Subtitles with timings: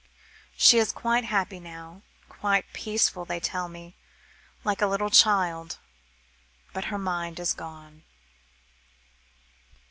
[0.57, 3.93] She is quite happy now, quite peaceful, they tell me,
[4.63, 5.77] like a little child,
[6.73, 8.01] but her mind has gone."